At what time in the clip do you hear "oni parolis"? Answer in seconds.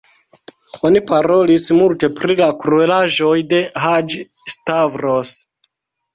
0.87-1.67